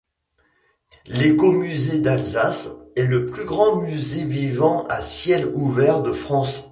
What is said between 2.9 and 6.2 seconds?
est le plus grand musée vivant à ciel ouvert de